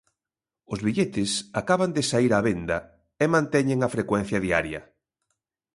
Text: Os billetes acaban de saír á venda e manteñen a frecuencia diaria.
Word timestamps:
Os 0.73 0.79
billetes 0.87 1.31
acaban 1.61 1.91
de 1.95 2.03
saír 2.09 2.31
á 2.37 2.39
venda 2.49 2.77
e 3.23 3.25
manteñen 3.35 3.79
a 3.81 3.93
frecuencia 3.95 4.43
diaria. 4.45 4.81